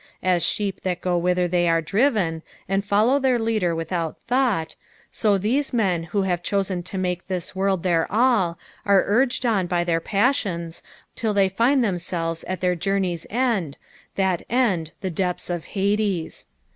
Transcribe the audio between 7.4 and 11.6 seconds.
world their all, are urged on bj their passions, till the^